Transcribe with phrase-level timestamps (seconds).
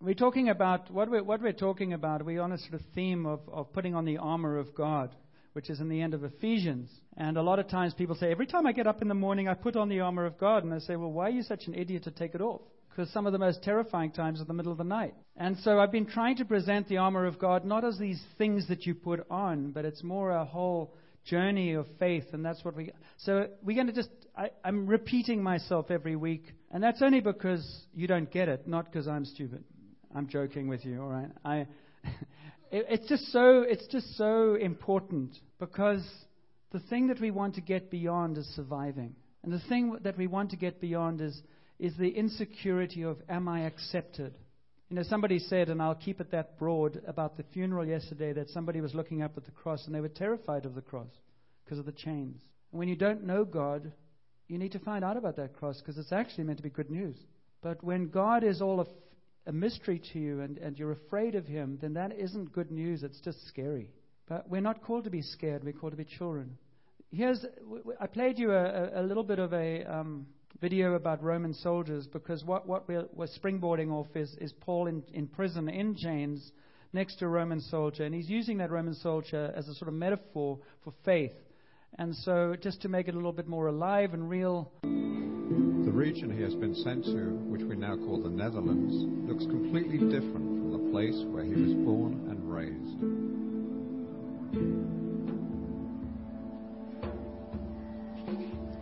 [0.00, 2.24] we're talking about what we're, what we're talking about.
[2.24, 5.14] We're on a sort of theme of, of putting on the armor of God,
[5.52, 6.90] which is in the end of Ephesians.
[7.18, 9.46] And a lot of times people say, every time I get up in the morning,
[9.46, 10.64] I put on the armor of God.
[10.64, 12.62] And I say, well, why are you such an idiot to take it off?
[12.88, 15.14] Because some of the most terrifying times are the middle of the night.
[15.36, 18.68] And so I've been trying to present the armor of God not as these things
[18.68, 20.94] that you put on, but it's more a whole
[21.24, 22.90] journey of faith, and that's what we.
[23.18, 24.08] So we're going to just.
[24.36, 28.86] I, I'm repeating myself every week, and that's only because you don't get it, not
[28.86, 29.62] because I'm stupid.
[30.14, 31.30] I'm joking with you, all right?
[31.44, 31.56] I.
[32.70, 33.62] it, it's just so.
[33.62, 36.06] It's just so important because
[36.72, 40.26] the thing that we want to get beyond is surviving, and the thing that we
[40.26, 41.40] want to get beyond is
[41.78, 44.34] is the insecurity of am I accepted?
[44.90, 48.50] You know, somebody said, and I'll keep it that broad, about the funeral yesterday that
[48.50, 51.08] somebody was looking up at the cross and they were terrified of the cross
[51.64, 52.42] because of the chains.
[52.72, 53.92] And when you don't know God,
[54.48, 56.90] you need to find out about that cross because it's actually meant to be good
[56.90, 57.16] news.
[57.62, 58.80] But when God is all
[59.46, 63.02] a, mystery to you and, and you're afraid of Him, then that isn't good news.
[63.02, 63.90] It's just scary.
[64.28, 65.64] But we're not called to be scared.
[65.64, 66.56] We're called to be children.
[67.10, 67.44] Here's,
[68.00, 70.26] I played you a, a little bit of a, um,
[70.60, 75.02] video about Roman soldiers because what, what we're, we're springboarding off is, is Paul in,
[75.12, 76.52] in prison, in chains,
[76.92, 78.04] next to a Roman soldier.
[78.04, 81.32] And he's using that Roman soldier as a sort of metaphor for faith.
[81.98, 84.70] And so, just to make it a little bit more alive and real.
[86.00, 88.94] The region he has been sent to, which we now call the Netherlands,
[89.28, 93.00] looks completely different from the place where he was born and raised.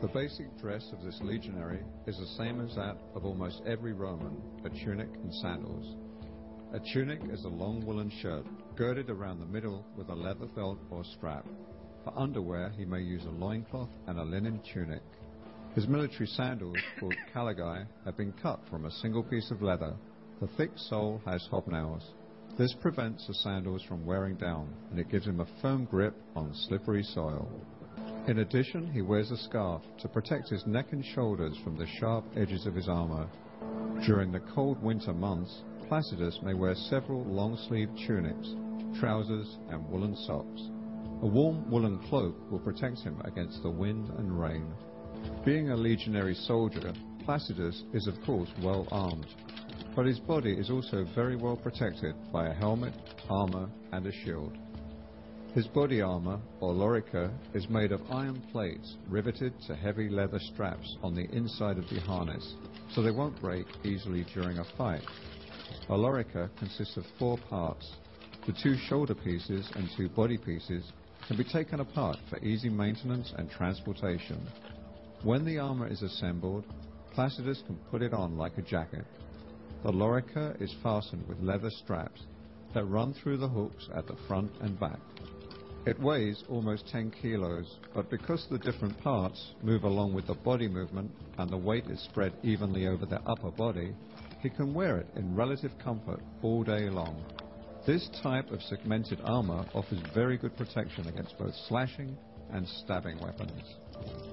[0.01, 4.41] The basic dress of this legionary is the same as that of almost every Roman
[4.65, 5.97] a tunic and sandals.
[6.73, 8.47] A tunic is a long woolen shirt
[8.77, 11.45] girded around the middle with a leather belt or strap.
[12.05, 15.03] For underwear, he may use a loincloth and a linen tunic.
[15.75, 19.95] His military sandals, called caligae, have been cut from a single piece of leather.
[20.41, 22.03] The thick sole has hobnails.
[22.57, 26.53] This prevents the sandals from wearing down, and it gives him a firm grip on
[26.69, 27.49] slippery soil.
[28.27, 32.25] In addition, he wears a scarf to protect his neck and shoulders from the sharp
[32.37, 33.29] edges of his armor.
[34.05, 38.55] During the cold winter months, Placidus may wear several long-sleeved tunics,
[39.01, 40.61] trousers, and woolen socks.
[41.23, 44.71] A warm woolen cloak will protect him against the wind and rain.
[45.45, 46.93] Being a legionary soldier,
[47.25, 49.27] Placidus is of course well armed,
[49.95, 52.95] but his body is also very well protected by a helmet,
[53.29, 54.57] armor, and a shield.
[55.55, 60.97] His body armor, or lorica, is made of iron plates riveted to heavy leather straps
[61.03, 62.55] on the inside of the harness,
[62.93, 65.03] so they won't break easily during a fight.
[65.89, 67.91] A lorica consists of four parts.
[68.47, 70.93] The two shoulder pieces and two body pieces
[71.27, 74.47] can be taken apart for easy maintenance and transportation.
[75.23, 76.65] When the armor is assembled,
[77.13, 79.05] Placidus can put it on like a jacket.
[79.83, 82.23] The lorica is fastened with leather straps
[82.75, 85.01] that run through the hooks at the front and back.
[85.87, 90.69] It weighs almost 10 kilos, but because the different parts move along with the body
[90.69, 93.95] movement and the weight is spread evenly over the upper body,
[94.41, 97.25] he can wear it in relative comfort all day long.
[97.87, 102.17] This type of segmented armor offers very good protection against both slashing
[102.53, 103.63] and stabbing weapons.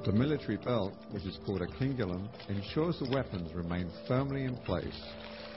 [0.05, 5.01] The military belt, which is called a cingulum, ensures the weapons remain firmly in place.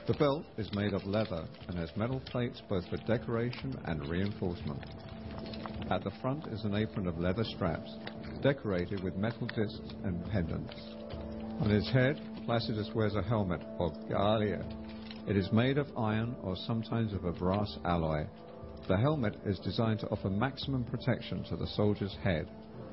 [0.06, 4.82] The belt is made of leather and has metal plates both for decoration and reinforcement.
[5.90, 7.94] At the front is an apron of leather straps,
[8.42, 10.74] decorated with metal discs and pendants.
[11.60, 14.64] On his head, Placidus wears a helmet, or galea.
[15.28, 18.24] It is made of iron or sometimes of a brass alloy.
[18.88, 22.48] The helmet is designed to offer maximum protection to the soldier's head.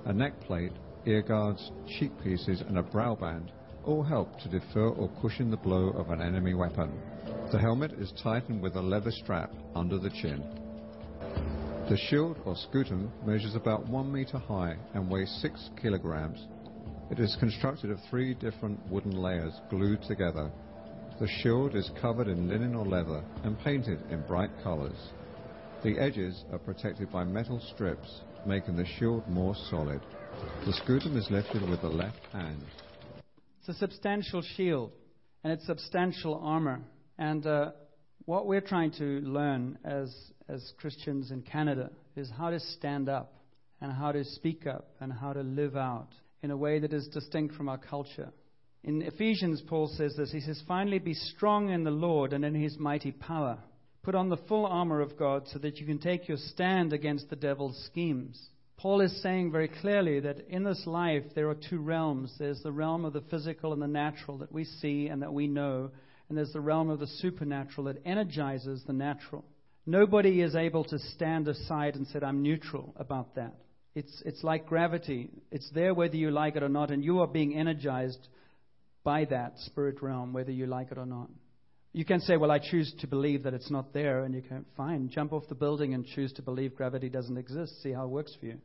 [0.05, 0.73] A neck plate,
[1.05, 3.51] ear guards, cheek pieces, and a brow band
[3.83, 6.91] all help to defer or cushion the blow of an enemy weapon.
[7.51, 10.43] The helmet is tightened with a leather strap under the chin.
[11.89, 16.47] The shield or scutum measures about one meter high and weighs six kilograms.
[17.11, 20.49] It is constructed of three different wooden layers glued together.
[21.19, 24.97] The shield is covered in linen or leather and painted in bright colors.
[25.83, 30.01] The edges are protected by metal strips, making the shield more solid.
[30.65, 32.63] The scutum is lifted with the left hand.
[33.59, 34.91] It's a substantial shield
[35.43, 36.81] and it's substantial armor.
[37.17, 37.71] And uh,
[38.25, 40.13] what we're trying to learn as,
[40.49, 43.33] as Christians in Canada is how to stand up
[43.81, 46.09] and how to speak up and how to live out
[46.41, 48.31] in a way that is distinct from our culture.
[48.83, 50.31] In Ephesians, Paul says this.
[50.31, 53.57] He says, Finally, be strong in the Lord and in his mighty power.
[54.03, 57.29] Put on the full armor of God so that you can take your stand against
[57.29, 58.49] the devil's schemes.
[58.77, 62.71] Paul is saying very clearly that in this life there are two realms there's the
[62.71, 65.91] realm of the physical and the natural that we see and that we know,
[66.27, 69.45] and there's the realm of the supernatural that energizes the natural.
[69.85, 73.55] Nobody is able to stand aside and say, I'm neutral about that.
[73.93, 75.29] It's, it's like gravity.
[75.51, 78.27] It's there whether you like it or not, and you are being energized
[79.03, 81.29] by that spirit realm, whether you like it or not.
[81.95, 84.65] You can say, Well, I choose to believe that it's not there, and you can,
[84.75, 87.81] fine, jump off the building and choose to believe gravity doesn't exist.
[87.81, 88.57] See how it works for you.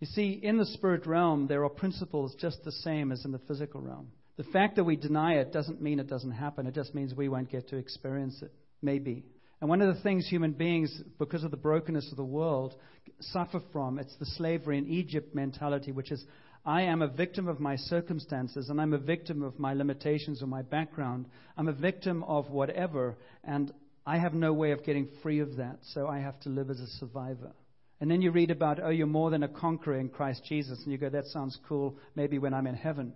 [0.00, 3.40] You see, in the spirit realm, there are principles just the same as in the
[3.40, 4.08] physical realm.
[4.38, 7.28] The fact that we deny it doesn't mean it doesn't happen, it just means we
[7.28, 8.54] won't get to experience it.
[8.80, 9.26] Maybe.
[9.60, 12.74] And one of the things human beings, because of the brokenness of the world,
[13.20, 16.24] suffer from, it's the slavery in Egypt mentality, which is
[16.64, 20.46] I am a victim of my circumstances and I'm a victim of my limitations or
[20.46, 21.26] my background.
[21.56, 23.72] I'm a victim of whatever, and
[24.06, 26.78] I have no way of getting free of that, so I have to live as
[26.80, 27.52] a survivor.
[28.00, 30.92] And then you read about, oh, you're more than a conqueror in Christ Jesus, and
[30.92, 33.12] you go, that sounds cool, maybe when I'm in heaven.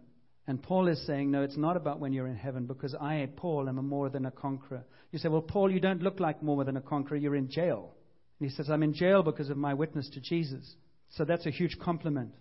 [0.48, 3.68] And Paul is saying, no, it's not about when you're in heaven, because I, Paul,
[3.68, 4.84] am a more than a conqueror.
[5.10, 7.16] You say, well, Paul, you don't look like more than a conqueror.
[7.16, 7.94] You're in jail.
[8.38, 10.76] And he says, I'm in jail because of my witness to Jesus.
[11.10, 12.32] So that's a huge compliment.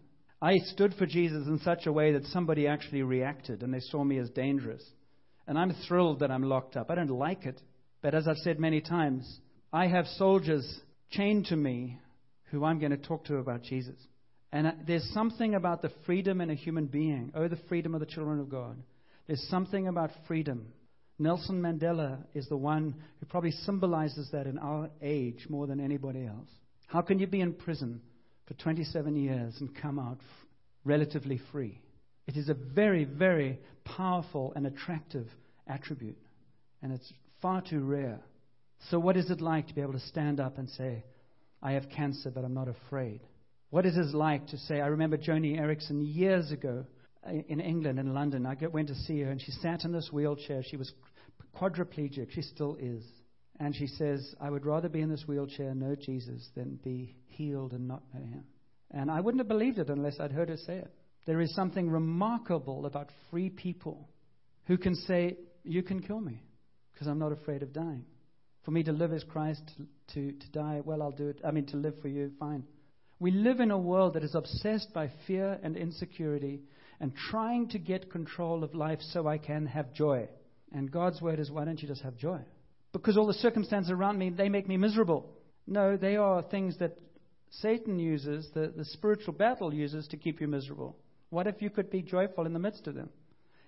[0.41, 4.03] I stood for Jesus in such a way that somebody actually reacted and they saw
[4.03, 4.83] me as dangerous.
[5.47, 6.89] And I'm thrilled that I'm locked up.
[6.89, 7.59] I don't like it.
[8.01, 9.39] But as I've said many times,
[9.71, 11.99] I have soldiers chained to me
[12.51, 13.95] who I'm going to talk to about Jesus.
[14.51, 17.31] And uh, there's something about the freedom in a human being.
[17.35, 18.77] Oh, the freedom of the children of God.
[19.27, 20.67] There's something about freedom
[21.17, 26.25] Nelson Mandela is the one who probably symbolizes that in our age more than anybody
[26.25, 26.49] else.
[26.88, 28.01] How can you be in prison
[28.47, 30.47] for 27 years and come out f-
[30.83, 31.80] relatively free?
[32.27, 35.27] It is a very, very powerful and attractive
[35.68, 36.18] attribute,
[36.81, 38.19] and it's far too rare.
[38.89, 41.03] So, what is it like to be able to stand up and say,
[41.62, 43.21] I have cancer, but I'm not afraid?
[43.69, 46.86] What is it like to say, I remember Joni Eareckson years ago
[47.27, 48.45] uh, in England, in London.
[48.45, 50.62] I went to see her, and she sat in this wheelchair.
[50.63, 50.91] She was
[51.59, 52.31] quadriplegic.
[52.31, 53.03] She still is.
[53.59, 57.71] And she says, I would rather be in this wheelchair know Jesus than be healed
[57.71, 58.43] and not know him.
[58.91, 60.93] And I wouldn't have believed it unless I'd heard her say it.
[61.25, 64.09] There is something remarkable about free people
[64.65, 66.43] who can say, You can kill me
[66.93, 68.05] because I'm not afraid of dying.
[68.63, 69.61] For me to live as Christ,
[70.13, 71.39] to, to die, well, I'll do it.
[71.45, 72.63] I mean, to live for you, fine.
[73.19, 76.61] We live in a world that is obsessed by fear and insecurity
[76.99, 80.27] and trying to get control of life so I can have joy.
[80.73, 82.39] And God's word is, why don't you just have joy?
[83.00, 85.30] Because all the circumstances around me, they make me miserable.
[85.68, 86.97] No, they are things that
[87.50, 90.95] Satan uses, the, the spiritual battle uses to keep you miserable.
[91.30, 93.09] What if you could be joyful in the midst of them?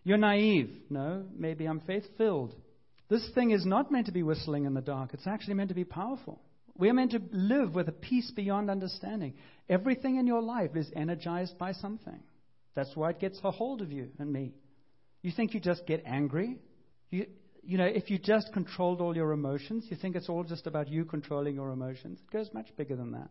[0.06, 0.69] You're naive.
[0.89, 2.56] No, maybe I'm faith filled.
[3.09, 5.75] This thing is not meant to be whistling in the dark, it's actually meant to
[5.75, 6.41] be powerful.
[6.77, 9.33] We are meant to live with a peace beyond understanding.
[9.68, 12.19] Everything in your life is energized by something.
[12.75, 14.53] That's why it gets a hold of you and me.
[15.21, 16.59] You think you just get angry?
[17.09, 17.25] You,
[17.67, 20.87] you know, if you just controlled all your emotions, you think it's all just about
[20.87, 22.19] you controlling your emotions.
[22.21, 23.29] It goes much bigger than that.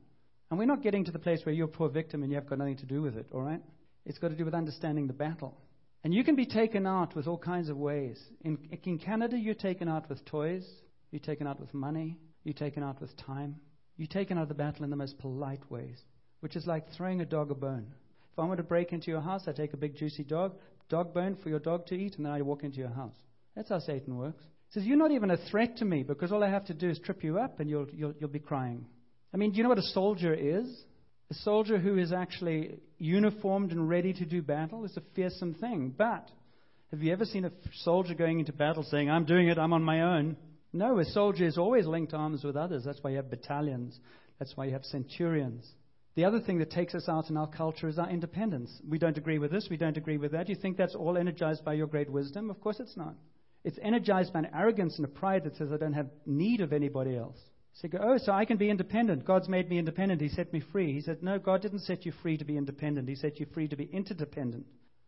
[0.50, 2.46] And we're not getting to the place where you're a poor victim and you have
[2.46, 3.62] got nothing to do with it, all right?
[4.04, 5.56] It's got to do with understanding the battle.
[6.04, 8.22] And you can be taken out with all kinds of ways.
[8.42, 10.64] In, in Canada, you're taken out with toys,
[11.10, 13.56] you're taken out with money, you're taken out with time.
[13.96, 15.98] You're taken out of the battle in the most polite ways,
[16.40, 17.86] which is like throwing a dog a bone.
[18.32, 20.56] If I want to break into your house, I take a big juicy dog,
[20.90, 23.16] dog bone for your dog to eat, and then I walk into your house.
[23.56, 24.42] That's how Satan works.
[24.68, 26.88] He says, You're not even a threat to me because all I have to do
[26.90, 28.86] is trip you up and you'll, you'll, you'll be crying.
[29.32, 30.66] I mean, do you know what a soldier is?
[31.30, 35.92] A soldier who is actually uniformed and ready to do battle is a fearsome thing.
[35.96, 36.30] But
[36.92, 37.50] have you ever seen a
[37.82, 40.36] soldier going into battle saying, I'm doing it, I'm on my own?
[40.72, 42.84] No, a soldier is always linked arms with others.
[42.84, 43.98] That's why you have battalions.
[44.38, 45.66] That's why you have centurions.
[46.14, 48.70] The other thing that takes us out in our culture is our independence.
[48.88, 50.48] We don't agree with this, we don't agree with that.
[50.48, 52.50] You think that's all energized by your great wisdom?
[52.50, 53.14] Of course it's not.
[53.66, 56.72] It's energized by an arrogance and a pride that says, I don't have need of
[56.72, 57.36] anybody else.
[57.74, 59.24] So you go, oh, so I can be independent.
[59.24, 60.20] God's made me independent.
[60.20, 60.92] He set me free.
[60.92, 63.08] He said, no, God didn't set you free to be independent.
[63.08, 64.66] He set you free to be interdependent.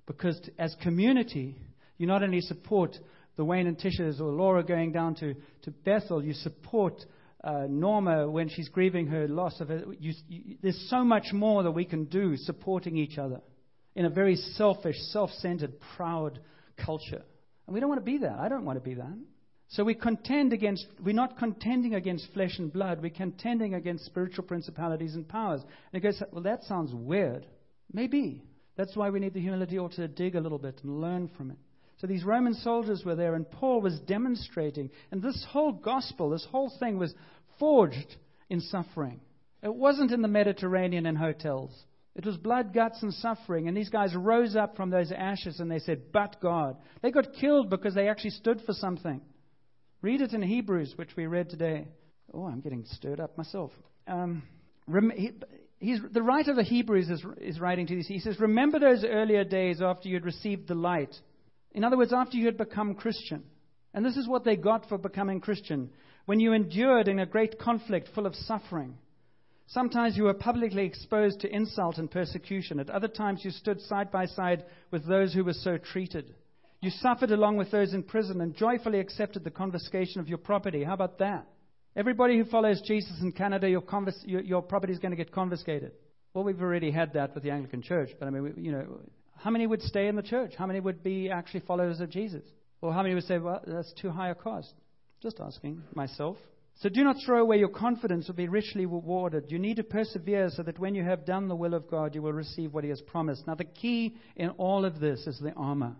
[0.08, 1.54] Because as community,
[1.98, 2.96] you not only support
[3.36, 6.94] the Wayne and Tisha's or Laura going down to, to Bethel, you support
[7.44, 9.86] uh, Norma when she's grieving her loss of it.
[10.00, 13.40] You, you, there's so much more that we can do supporting each other
[13.94, 16.40] in a very selfish, self centered, proud
[16.84, 17.22] culture.
[17.68, 18.38] And we don't want to be that.
[18.40, 19.14] I don't want to be that.
[19.68, 24.44] So we contend against, we're not contending against flesh and blood, we're contending against spiritual
[24.44, 25.60] principalities and powers.
[25.92, 27.44] And it goes, well, that sounds weird.
[27.92, 28.42] Maybe.
[28.76, 31.50] That's why we need the humility or to dig a little bit and learn from
[31.50, 31.58] it.
[31.98, 34.88] So these Roman soldiers were there, and Paul was demonstrating.
[35.10, 37.12] And this whole gospel, this whole thing was
[37.58, 38.16] forged
[38.48, 39.20] in suffering.
[39.62, 41.72] It wasn't in the Mediterranean and hotels.
[42.18, 43.68] It was blood, guts, and suffering.
[43.68, 46.76] And these guys rose up from those ashes and they said, But God.
[47.00, 49.20] They got killed because they actually stood for something.
[50.02, 51.86] Read it in Hebrews, which we read today.
[52.34, 53.70] Oh, I'm getting stirred up myself.
[54.08, 54.42] Um,
[55.14, 55.30] he,
[55.78, 58.08] he's, the writer of Hebrews is, is writing to these.
[58.08, 61.14] He says, Remember those earlier days after you had received the light.
[61.70, 63.44] In other words, after you had become Christian.
[63.94, 65.90] And this is what they got for becoming Christian.
[66.26, 68.98] When you endured in a great conflict full of suffering.
[69.68, 72.80] Sometimes you were publicly exposed to insult and persecution.
[72.80, 76.34] At other times, you stood side by side with those who were so treated.
[76.80, 80.84] You suffered along with those in prison and joyfully accepted the confiscation of your property.
[80.84, 81.46] How about that?
[81.94, 85.32] Everybody who follows Jesus in Canada, your, convis- your, your property is going to get
[85.32, 85.92] confiscated.
[86.32, 89.00] Well, we've already had that with the Anglican Church, but I mean, you know,
[89.36, 90.52] how many would stay in the church?
[90.56, 92.42] How many would be actually followers of Jesus?
[92.80, 94.72] Or how many would say, well, that's too high a cost?
[95.20, 96.36] Just asking myself.
[96.78, 99.50] So do not throw away your confidence or be richly rewarded.
[99.50, 102.22] You need to persevere so that when you have done the will of God, you
[102.22, 103.46] will receive what He has promised.
[103.48, 105.96] Now, the key in all of this is the armor.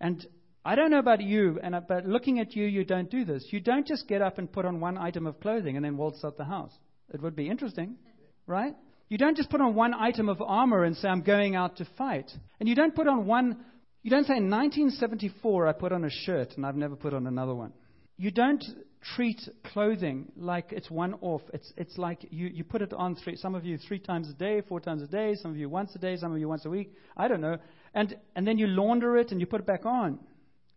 [0.00, 0.26] And
[0.64, 3.46] I don't know about you, and but looking at you, you don't do this.
[3.50, 6.24] You don't just get up and put on one item of clothing and then waltz
[6.24, 6.72] out the house.
[7.12, 7.96] It would be interesting,
[8.46, 8.74] right?
[9.10, 11.88] You don't just put on one item of armor and say, I'm going out to
[11.98, 12.30] fight.
[12.58, 13.58] And you don't put on one,
[14.02, 17.26] you don't say, in 1974, I put on a shirt and I've never put on
[17.26, 17.74] another one.
[18.16, 18.64] You don't
[19.14, 19.40] treat
[19.72, 21.42] clothing like it's one off.
[21.52, 24.32] It's, it's like you, you put it on three, some of you three times a
[24.32, 26.64] day, four times a day, some of you once a day, some of you once
[26.64, 26.92] a week.
[27.16, 27.58] I don't know.
[27.92, 30.18] And, and then you launder it and you put it back on.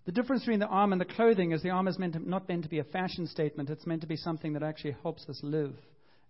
[0.05, 2.47] The difference between the arm and the clothing is the arm is meant to, not
[2.47, 3.69] meant to be a fashion statement.
[3.69, 5.73] It's meant to be something that actually helps us live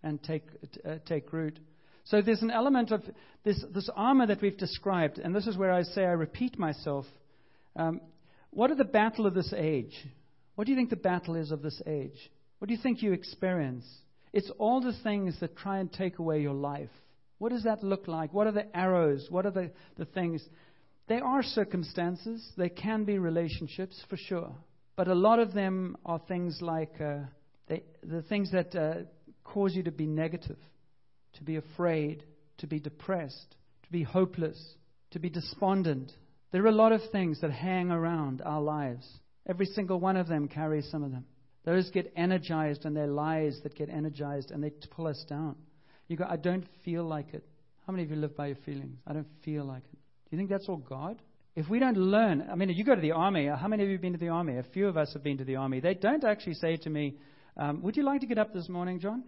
[0.04, 0.44] and take,
[0.86, 1.60] uh, take root.
[2.06, 3.04] So there's an element of
[3.44, 7.06] this, this armor that we've described, and this is where I say I repeat myself.
[7.76, 8.02] Um,
[8.52, 9.94] what are the battle of this age?
[10.58, 12.32] What do you think the battle is of this age?
[12.58, 13.86] What do you think you experience?
[14.34, 16.90] It's all the things that try and take away your life.
[17.38, 18.34] What does that look like?
[18.34, 19.28] What are the arrows?
[19.30, 20.44] What are the, the things?
[21.08, 24.52] They are circumstances, They can be relationships for sure,
[24.96, 27.20] but a lot of them are things like uh,
[27.68, 29.04] they, the things that uh,
[29.44, 30.58] cause you to be negative,
[31.34, 32.24] to be afraid,
[32.58, 34.60] to be depressed, to be hopeless,
[35.12, 36.12] to be despondent.
[36.52, 39.08] There are a lot of things that hang around our lives.
[39.48, 41.26] Every single one of them carries some of them.
[41.64, 45.56] Those get energized, and they're lies that get energized, and they pull us down.
[46.08, 47.44] You go, I don't feel like it.
[47.86, 48.98] How many of you live by your feelings?
[49.06, 50.00] I don't feel like it.
[50.30, 51.22] Do you think that's all God?
[51.56, 53.96] If we don't learn, I mean, you go to the army, how many of you
[53.96, 54.58] have been to the army?
[54.58, 55.80] A few of us have been to the army.
[55.80, 57.16] They don't actually say to me,
[57.56, 59.24] um, Would you like to get up this morning, John?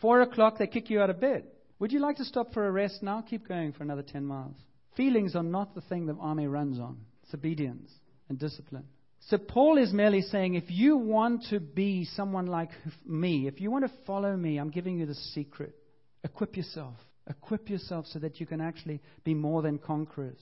[0.00, 1.44] Four o'clock, they kick you out of bed.
[1.78, 3.22] Would you like to stop for a rest now?
[3.28, 4.56] Keep going for another 10 miles.
[4.96, 7.90] Feelings are not the thing the army runs on, it's obedience
[8.28, 8.84] and discipline.
[9.26, 12.70] So Paul is merely saying, if you want to be someone like
[13.06, 15.74] me, if you want to follow me, I'm giving you the secret.
[16.24, 16.94] Equip yourself.
[17.28, 20.38] Equip yourself so that you can actually be more than conquerors.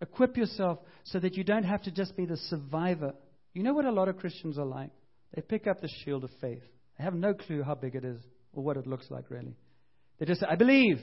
[0.00, 3.14] Equip yourself so that you don't have to just be the survivor.
[3.52, 4.90] You know what a lot of Christians are like?
[5.34, 6.62] They pick up the shield of faith.
[6.98, 8.20] They have no clue how big it is
[8.52, 9.54] or what it looks like, really.
[10.18, 11.00] They just say, I believe.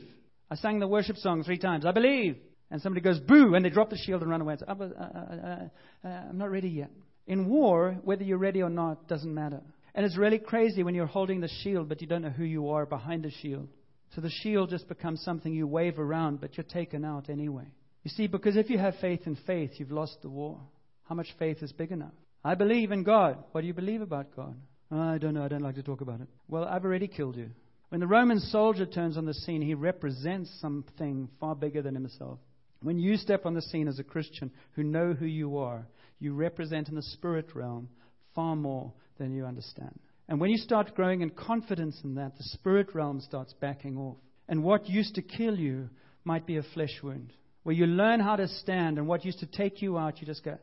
[0.50, 1.86] I sang the worship song three times.
[1.86, 2.38] I believe.
[2.70, 4.82] And somebody goes, boo, and they drop the shield and run away and say, oh,
[4.82, 6.92] uh, uh, uh, I'm not ready yet.
[7.28, 9.62] In war, whether you're ready or not doesn't matter.
[9.94, 12.70] And it's really crazy when you're holding the shield, but you don't know who you
[12.70, 13.68] are behind the shield.
[14.16, 17.66] So the shield just becomes something you wave around, but you're taken out anyway.
[18.04, 20.60] You see, because if you have faith in faith, you've lost the war.
[21.04, 22.14] How much faith is big enough?
[22.44, 23.38] I believe in God.
[23.52, 24.56] What do you believe about God?
[24.90, 25.44] I don't know.
[25.44, 26.28] I don't like to talk about it.
[26.48, 27.52] Well, I've already killed you.
[27.90, 32.40] When the Roman soldier turns on the scene, he represents something far bigger than himself.
[32.82, 35.86] When you step on the scene as a Christian who know who you are,
[36.22, 37.90] you represent in the spirit realm
[38.34, 40.00] far more than you understand.
[40.30, 44.18] And when you start growing in confidence in that, the spirit realm starts backing off.
[44.48, 45.90] And what used to kill you
[46.24, 47.34] might be a flesh wound.
[47.64, 50.44] Where you learn how to stand, and what used to take you out, you just
[50.44, 50.58] go,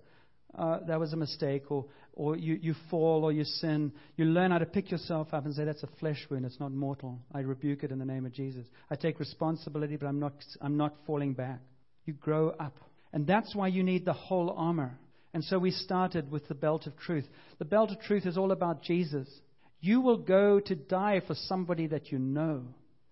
[0.56, 3.92] uh, that was a mistake, or, or you, you fall or you sin.
[4.16, 6.72] You learn how to pick yourself up and say, that's a flesh wound, it's not
[6.72, 7.18] mortal.
[7.34, 8.66] I rebuke it in the name of Jesus.
[8.90, 11.60] I take responsibility, but I'm not, I'm not falling back.
[12.06, 12.76] You grow up.
[13.12, 14.98] And that's why you need the whole armor.
[15.34, 17.26] And so we started with the belt of truth.
[17.58, 19.28] The belt of truth is all about Jesus.
[19.80, 22.64] You will go to die for somebody that you know.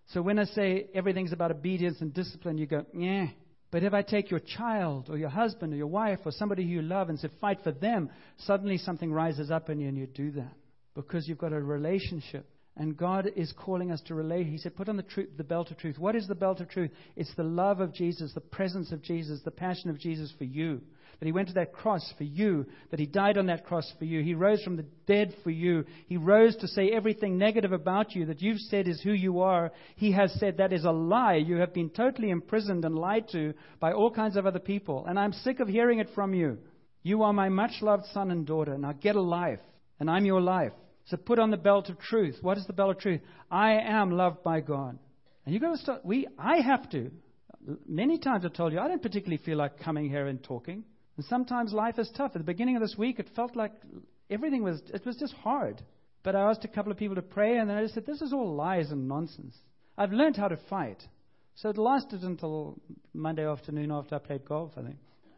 [0.09, 3.27] So when I say everything's about obedience and discipline, you go, yeah.
[3.71, 6.71] But if I take your child or your husband or your wife or somebody who
[6.71, 10.07] you love and say, fight for them, suddenly something rises up in you and you
[10.07, 10.55] do that
[10.95, 12.49] because you've got a relationship.
[12.77, 14.47] And God is calling us to relate.
[14.47, 15.99] He said, Put on the, truth, the belt of truth.
[15.99, 16.91] What is the belt of truth?
[17.17, 20.81] It's the love of Jesus, the presence of Jesus, the passion of Jesus for you
[21.19, 24.05] that he went to that cross for you, that he died on that cross for
[24.05, 24.23] you.
[24.23, 25.85] He rose from the dead for you.
[26.07, 29.73] He rose to say everything negative about you that you've said is who you are.
[29.97, 31.37] He has said that is a lie.
[31.37, 35.07] You have been totally imprisoned and lied to by all kinds of other people.
[35.07, 36.59] And I'm sick of hearing it from you.
[37.03, 38.77] You are my much loved son and daughter.
[38.77, 39.61] Now get a life.
[39.99, 40.73] and I'm your life.
[41.07, 42.39] So put on the belt of truth.
[42.43, 43.21] What is the belt of truth?
[43.51, 44.99] I am loved by God.
[45.45, 46.05] And you've got to start.
[46.05, 47.11] We, I have to.
[47.87, 50.85] Many times I've told you, I don't particularly feel like coming here and talking.
[51.17, 52.33] And sometimes life is tough.
[52.35, 53.73] At the beginning of this week, it felt like
[54.31, 55.81] everything was, it was just hard.
[56.25, 58.21] But I asked a couple of people to pray, and then I just said, this
[58.21, 59.57] is all lies and nonsense.
[59.97, 61.03] I've learned how to fight.
[61.55, 62.81] So it lasted until
[63.15, 64.97] Monday afternoon after I played golf, I think.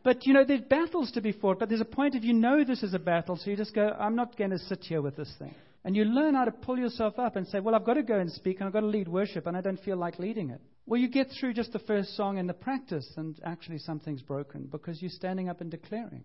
[0.08, 2.64] But, you know, there's battles to be fought, but there's a point if you know
[2.64, 5.16] this is a battle, so you just go, I'm not going to sit here with
[5.16, 5.54] this thing.
[5.84, 8.18] And you learn how to pull yourself up and say, well, I've got to go
[8.18, 10.62] and speak, and I've got to lead worship, and I don't feel like leading it.
[10.86, 14.66] Well, you get through just the first song and the practice, and actually something's broken
[14.72, 16.24] because you're standing up and declaring.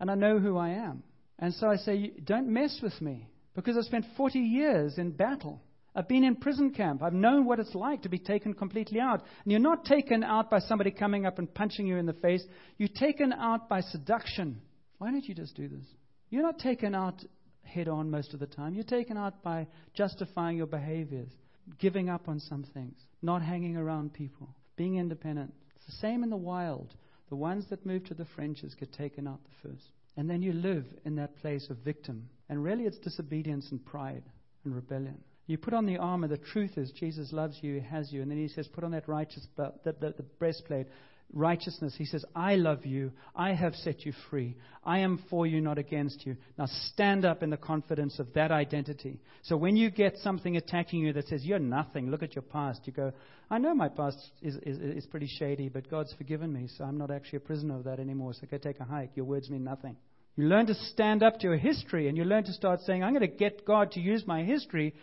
[0.00, 1.02] And I know who I am.
[1.38, 5.60] And so I say, don't mess with me because I've spent 40 years in battle.
[5.94, 7.02] I've been in prison camp.
[7.02, 9.22] I've known what it's like to be taken completely out.
[9.44, 12.44] And you're not taken out by somebody coming up and punching you in the face.
[12.78, 14.60] You're taken out by seduction.
[14.98, 15.84] Why don't you just do this?
[16.30, 17.24] You're not taken out
[17.64, 18.74] head on most of the time.
[18.74, 21.30] You're taken out by justifying your behaviors,
[21.78, 25.52] giving up on some things, not hanging around people, being independent.
[25.76, 26.94] It's the same in the wild.
[27.30, 29.90] The ones that move to the fringes get taken out the first.
[30.16, 32.28] And then you live in that place of victim.
[32.48, 34.24] And really, it's disobedience and pride
[34.64, 35.18] and rebellion.
[35.50, 36.28] You put on the armor.
[36.28, 38.22] The truth is, Jesus loves you, has you.
[38.22, 40.86] And then He says, put on that righteous belt, the, the, the breastplate
[41.32, 41.92] righteousness.
[41.98, 43.10] He says, I love you.
[43.34, 44.56] I have set you free.
[44.84, 46.36] I am for you, not against you.
[46.56, 49.18] Now stand up in the confidence of that identity.
[49.42, 52.82] So when you get something attacking you that says, You're nothing, look at your past,
[52.84, 53.12] you go,
[53.50, 56.96] I know my past is, is, is pretty shady, but God's forgiven me, so I'm
[56.98, 58.34] not actually a prisoner of that anymore.
[58.34, 59.16] So go take a hike.
[59.16, 59.96] Your words mean nothing.
[60.36, 63.12] You learn to stand up to your history and you learn to start saying, I'm
[63.12, 64.94] going to get God to use my history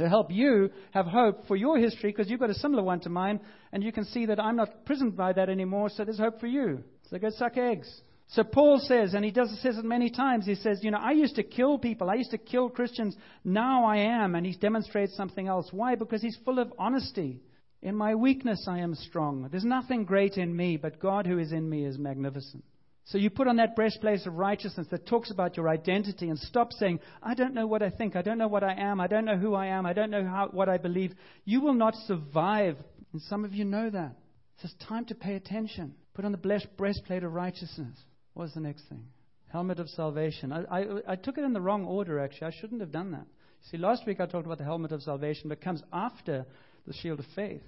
[0.00, 3.08] to help you have hope for your history because you've got a similar one to
[3.08, 3.40] mine,
[3.72, 6.46] and you can see that I'm not prisoned by that anymore, so there's hope for
[6.46, 6.82] you.
[7.08, 7.88] So go suck eggs.
[8.28, 11.12] So Paul says, and he does says it many times, he says, you know, I
[11.12, 15.16] used to kill people, I used to kill Christians, now I am, and he demonstrates
[15.16, 15.68] something else.
[15.72, 15.96] Why?
[15.96, 17.40] Because he's full of honesty.
[17.82, 19.48] In my weakness I am strong.
[19.50, 22.62] There's nothing great in me, but God who is in me is magnificent.
[23.10, 26.72] So you put on that breastplate of righteousness that talks about your identity and stop
[26.72, 29.24] saying, I don't know what I think, I don't know what I am, I don't
[29.24, 31.12] know who I am, I don't know how, what I believe.
[31.44, 32.76] You will not survive.
[33.12, 34.14] And some of you know that.
[34.62, 35.94] It's time to pay attention.
[36.14, 37.98] Put on the breastplate of righteousness.
[38.34, 39.04] What's the next thing?
[39.50, 40.52] Helmet of salvation.
[40.52, 42.46] I, I, I took it in the wrong order, actually.
[42.46, 43.26] I shouldn't have done that.
[43.72, 46.46] See, last week I talked about the helmet of salvation, but comes after
[46.86, 47.62] the shield of faith.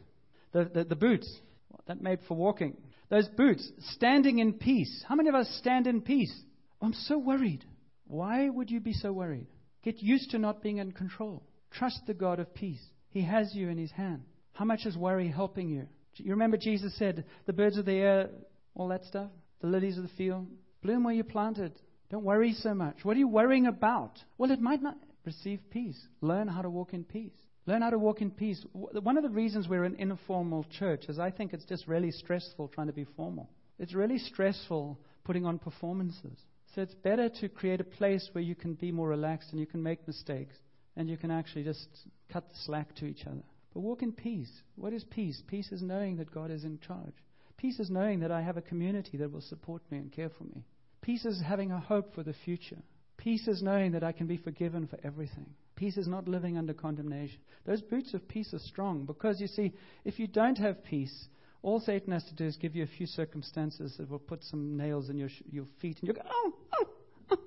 [0.53, 1.41] The, the, the boots,
[1.89, 2.77] that made for walking.
[3.13, 5.05] Those boots, standing in peace.
[5.07, 6.35] How many of us stand in peace?
[6.81, 7.63] I'm so worried.
[8.07, 9.49] Why would you be so worried?
[9.85, 11.43] Get used to not being in control.
[11.71, 12.83] Trust the God of peace.
[13.11, 14.23] He has you in His hand.
[14.55, 15.89] How much is worry helping you?
[16.15, 18.31] You remember Jesus said, the birds of the air,
[18.75, 20.47] all that stuff, the lilies of the field,
[20.83, 21.79] bloom where you planted.
[22.11, 22.97] Don't worry so much.
[23.03, 24.21] What are you worrying about?
[24.39, 24.97] Well, it might not
[25.27, 26.01] receive peace.
[26.23, 27.37] Learn how to walk in peace.
[27.67, 28.65] Learn how to walk in peace.
[28.73, 32.69] One of the reasons we're an informal church is I think it's just really stressful
[32.69, 33.49] trying to be formal.
[33.79, 36.39] It's really stressful putting on performances.
[36.75, 39.67] So it's better to create a place where you can be more relaxed and you
[39.67, 40.57] can make mistakes
[40.97, 41.87] and you can actually just
[42.33, 43.43] cut the slack to each other.
[43.73, 44.51] But walk in peace.
[44.75, 45.43] What is peace?
[45.47, 47.15] Peace is knowing that God is in charge.
[47.57, 50.45] Peace is knowing that I have a community that will support me and care for
[50.45, 50.65] me.
[51.01, 52.83] Peace is having a hope for the future.
[53.17, 55.47] Peace is knowing that I can be forgiven for everything.
[55.77, 57.39] Peace is not living under condemnation.
[57.65, 59.73] Those boots of peace are strong because you see,
[60.05, 61.29] if you don't have peace,
[61.63, 64.77] all Satan has to do is give you a few circumstances that will put some
[64.77, 66.89] nails in your, sh- your feet and you go, oh, oh,
[67.31, 67.39] oh,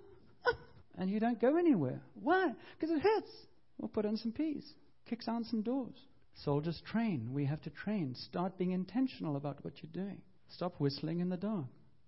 [0.48, 0.54] oh,
[0.98, 2.02] and you don't go anywhere.
[2.16, 2.52] Why?
[2.80, 3.32] Because it hurts.
[3.78, 4.66] We'll put in some peace.
[5.10, 5.98] Kicks on some doors.
[6.44, 7.30] Soldiers train.
[7.34, 8.16] We have to train.
[8.16, 10.22] Start being intentional about what you're doing.
[10.50, 11.66] Stop whistling in the dark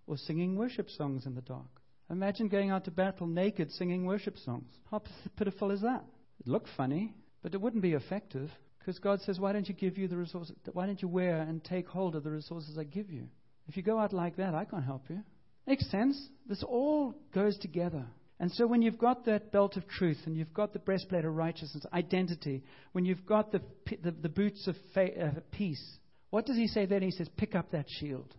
[0.08, 1.82] or singing worship songs in the dark.
[2.10, 4.72] Imagine going out to battle naked singing worship songs.
[4.89, 5.02] How
[5.36, 6.04] pitiful is that?
[6.39, 9.98] It looked funny, but it wouldn't be effective because God says, Why don't you give
[9.98, 10.56] you the resources?
[10.72, 13.28] Why don't you wear and take hold of the resources I give you?
[13.67, 15.22] If you go out like that, I can't help you.
[15.65, 16.17] Makes sense?
[16.48, 18.06] This all goes together.
[18.39, 21.36] And so when you've got that belt of truth and you've got the breastplate of
[21.36, 23.62] righteousness, identity, when you've got the,
[24.04, 25.84] the, the boots of fa- uh, peace,
[26.30, 27.02] what does he say then?
[27.02, 28.34] He says, pick up that shield.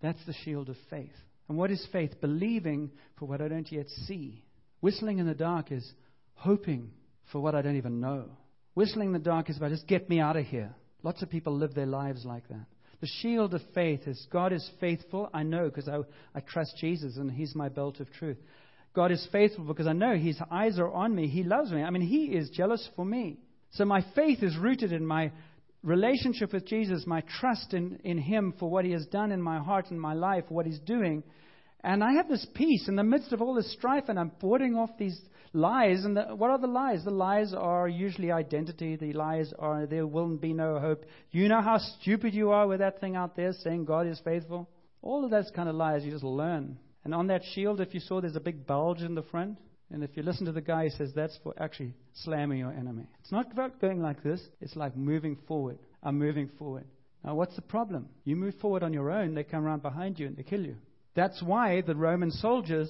[0.00, 1.10] That's the shield of faith.
[1.50, 2.20] And what is faith?
[2.20, 4.44] Believing for what I don't yet see.
[4.82, 5.92] Whistling in the dark is
[6.34, 6.92] hoping
[7.32, 8.26] for what I don't even know.
[8.74, 10.72] Whistling in the dark is about just get me out of here.
[11.02, 12.66] Lots of people live their lives like that.
[13.00, 15.28] The shield of faith is God is faithful.
[15.34, 15.98] I know because I,
[16.36, 18.38] I trust Jesus and He's my belt of truth.
[18.94, 21.26] God is faithful because I know His eyes are on me.
[21.26, 21.82] He loves me.
[21.82, 23.38] I mean, He is jealous for me.
[23.72, 25.32] So my faith is rooted in my
[25.82, 29.58] relationship with Jesus, my trust in, in Him for what He has done in my
[29.58, 31.22] heart and my life, what He's doing.
[31.82, 34.74] And I have this peace in the midst of all this strife, and I'm warding
[34.74, 35.18] off these
[35.52, 36.04] lies.
[36.04, 37.04] And the, what are the lies?
[37.04, 38.96] The lies are usually identity.
[38.96, 41.06] The lies are there will be no hope.
[41.30, 44.68] You know how stupid you are with that thing out there saying God is faithful?
[45.02, 46.78] All of those kind of lies you just learn.
[47.04, 49.58] And on that shield, if you saw, there's a big bulge in the front.
[49.92, 53.06] And if you listen to the guy, he says that's for actually slamming your enemy.
[53.20, 55.78] It's not about going like this, it's like moving forward.
[56.02, 56.84] I'm moving forward.
[57.24, 58.08] Now, what's the problem?
[58.24, 60.76] You move forward on your own, they come around behind you and they kill you.
[61.14, 62.88] That's why the Roman soldiers,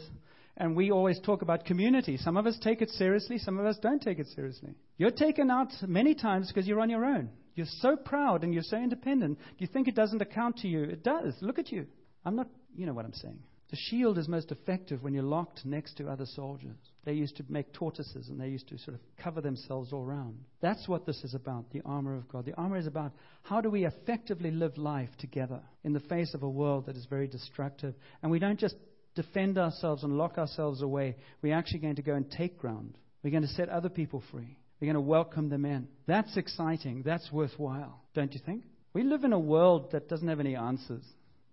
[0.57, 2.17] and we always talk about community.
[2.19, 4.75] Some of us take it seriously, some of us don't take it seriously.
[4.99, 7.31] You're taken out many times because you're on your own.
[7.55, 9.39] You're so proud and you're so independent.
[9.59, 10.85] You think it doesn't account to you?
[10.85, 11.35] It does.
[11.41, 11.87] Look at you.
[12.25, 13.39] I'm not, you know what I'm saying.
[13.71, 16.77] The shield is most effective when you're locked next to other soldiers.
[17.05, 20.39] They used to make tortoises and they used to sort of cover themselves all around.
[20.61, 22.47] That's what this is about, the armor of God.
[22.47, 26.43] The armor is about how do we effectively live life together in the face of
[26.43, 27.95] a world that is very destructive.
[28.23, 28.75] And we don't just
[29.15, 31.15] defend ourselves and lock ourselves away.
[31.41, 32.99] We're actually going to go and take ground.
[33.23, 34.59] We're going to set other people free.
[34.81, 35.87] We're going to welcome them in.
[36.09, 37.03] That's exciting.
[37.05, 38.65] That's worthwhile, don't you think?
[38.95, 41.05] We live in a world that doesn't have any answers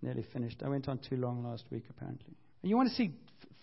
[0.02, 0.62] nearly finished.
[0.64, 2.36] I went on too long last week, apparently.
[2.62, 3.12] And you want to see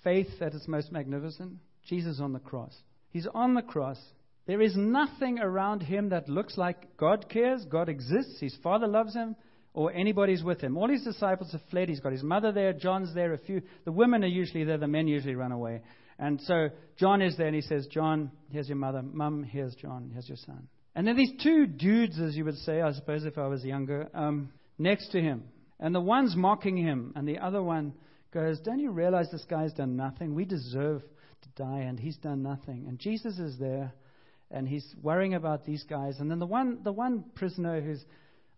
[0.03, 1.55] faith at its most magnificent?
[1.87, 2.75] Jesus on the cross.
[3.11, 3.99] He's on the cross.
[4.47, 9.15] There is nothing around him that looks like God cares, God exists, his Father loves
[9.15, 9.37] him,
[9.73, 10.77] or anybody's with him.
[10.77, 11.89] All his disciples have fled.
[11.89, 13.63] He's got his mother there, John's there, a few.
[13.85, 15.83] The women are usually there, the men usually run away.
[16.19, 19.03] And so John is there, and he says, John, here's your mother.
[19.03, 20.69] Mum, here's John, here's your son.
[20.95, 24.09] And then these two dudes, as you would say, I suppose if I was younger,
[24.15, 25.43] um, next to him.
[25.81, 27.95] And the one's mocking him, and the other one
[28.33, 30.35] goes, Don't you realize this guy's done nothing?
[30.35, 31.03] We deserve
[31.43, 32.87] to die, and he's done nothing.
[32.89, 33.93] And Jesus is there,
[34.51, 36.17] and he's worrying about these guys.
[36.21, 38.05] And then the one, the one prisoner who's,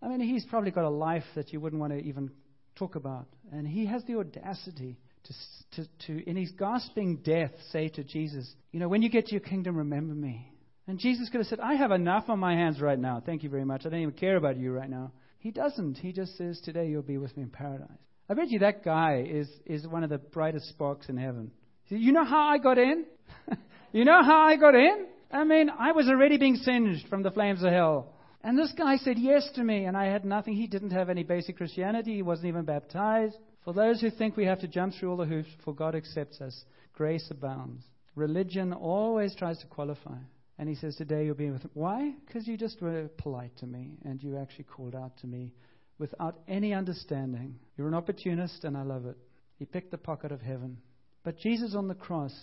[0.03, 2.31] I mean, he's probably got a life that you wouldn't want to even
[2.77, 3.27] talk about.
[3.53, 5.35] And he has the audacity to,
[5.77, 9.33] to, to, in his gasping death, say to Jesus, You know, when you get to
[9.33, 10.53] your kingdom, remember me.
[10.87, 13.21] And Jesus could have said, I have enough on my hands right now.
[13.25, 13.83] Thank you very much.
[13.85, 15.13] I don't even care about you right now.
[15.47, 15.99] He doesn't.
[15.99, 17.87] He just says, Today you'll be with me in paradise.
[18.29, 21.53] I bet you that guy is, is one of the brightest sparks in heaven.
[21.87, 23.05] You know how I got in?
[23.93, 25.07] you know how I got in?
[25.31, 28.13] I mean, I was already being singed from the flames of hell.
[28.43, 30.55] And this guy said yes to me, and I had nothing.
[30.55, 32.17] He didn't have any basic Christianity.
[32.17, 33.37] He wasn't even baptized.
[33.65, 36.41] For those who think we have to jump through all the hoops before God accepts
[36.41, 37.85] us, grace abounds.
[38.17, 40.19] Religion always tries to qualify.
[40.59, 41.71] And he says, Today you'll be with me.
[41.75, 42.15] Why?
[42.27, 45.53] Because you just were polite to me and you actually called out to me
[45.99, 47.57] without any understanding.
[47.77, 49.17] You're an opportunist and I love it.
[49.59, 50.79] He picked the pocket of heaven.
[51.25, 52.35] But Jesus on the cross,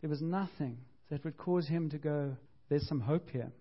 [0.00, 0.78] there was nothing
[1.10, 2.36] that would cause him to go,
[2.68, 3.52] There's some hope here.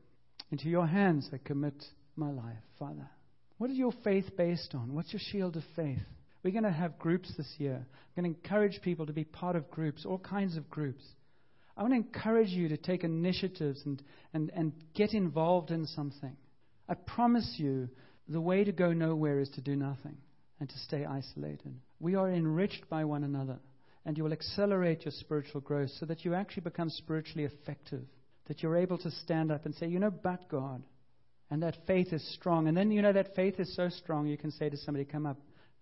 [0.52, 1.84] Into your hands I commit
[2.16, 3.10] my life, Father.
[3.58, 4.96] What is your faith based on?
[4.96, 6.00] What's your shield of faith?
[6.44, 7.76] We're going to have groups this year.
[7.76, 11.04] I'm going to encourage people to be part of groups, all kinds of groups.
[11.80, 16.36] I want to encourage you to take initiatives and, and, and get involved in something.
[16.90, 17.88] I promise you,
[18.28, 20.18] the way to go nowhere is to do nothing
[20.60, 21.74] and to stay isolated.
[22.02, 23.60] We are enriched by one another,
[24.06, 28.04] and you will accelerate your spiritual growth so that you actually become spiritually effective,
[28.50, 30.84] that you're able to stand up and say, you know, but God.
[31.50, 32.68] And that faith is strong.
[32.68, 35.26] And then, you know, that faith is so strong, you can say to somebody, come
[35.26, 35.38] up,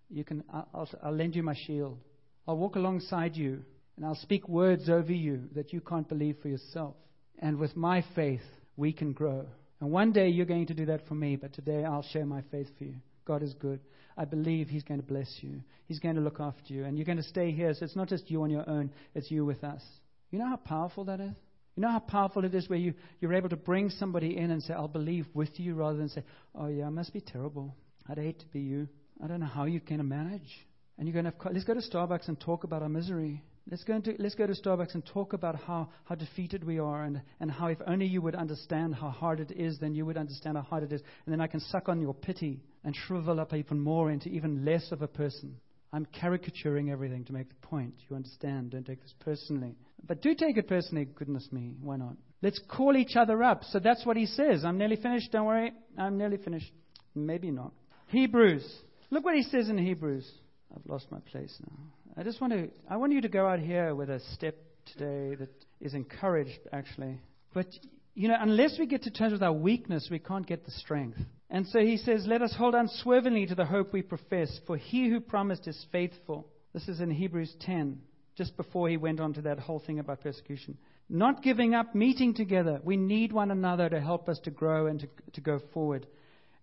[0.08, 1.98] you can, I'll, I'll lend you my shield.
[2.46, 3.64] I'll walk alongside you
[3.98, 6.94] and I'll speak words over you that you can't believe for yourself.
[7.40, 8.44] And with my faith,
[8.76, 9.44] we can grow.
[9.80, 12.42] And one day you're going to do that for me, but today I'll share my
[12.52, 12.94] faith for you.
[13.24, 13.80] God is good.
[14.16, 15.62] I believe He's going to bless you.
[15.86, 16.84] He's going to look after you.
[16.84, 17.74] And you're going to stay here.
[17.74, 19.82] So it's not just you on your own, it's you with us.
[20.30, 21.34] You know how powerful that is?
[21.74, 24.62] You know how powerful it is where you, you're able to bring somebody in and
[24.62, 26.22] say, I'll believe with you, rather than say,
[26.54, 27.74] Oh, yeah, it must be terrible.
[28.08, 28.86] I'd hate to be you.
[29.22, 30.66] I don't know how you're going to manage.
[30.96, 33.42] And you're going to have, let's go to Starbucks and talk about our misery.
[33.70, 37.04] Let's go, into, let's go to Starbucks and talk about how, how defeated we are
[37.04, 40.16] and, and how if only you would understand how hard it is, then you would
[40.16, 41.02] understand how hard it is.
[41.26, 44.64] And then I can suck on your pity and shrivel up even more into even
[44.64, 45.56] less of a person.
[45.92, 47.94] I'm caricaturing everything to make the point.
[48.08, 48.70] You understand?
[48.70, 49.74] Don't take this personally.
[50.06, 51.74] But do take it personally, goodness me.
[51.82, 52.16] Why not?
[52.40, 53.64] Let's call each other up.
[53.64, 54.64] So that's what he says.
[54.64, 55.32] I'm nearly finished.
[55.32, 55.72] Don't worry.
[55.98, 56.72] I'm nearly finished.
[57.14, 57.72] Maybe not.
[58.08, 58.66] Hebrews.
[59.10, 60.30] Look what he says in Hebrews.
[60.74, 61.76] I've lost my place now.
[62.18, 65.36] I just want to, I want you to go out here with a step today
[65.36, 65.50] that
[65.80, 67.20] is encouraged, actually.
[67.54, 67.68] But,
[68.16, 71.18] you know, unless we get to terms with our weakness, we can't get the strength.
[71.48, 75.08] And so he says, Let us hold unswervingly to the hope we profess, for he
[75.08, 76.48] who promised is faithful.
[76.74, 78.00] This is in Hebrews 10,
[78.36, 80.76] just before he went on to that whole thing about persecution.
[81.08, 82.80] Not giving up, meeting together.
[82.82, 86.04] We need one another to help us to grow and to, to go forward.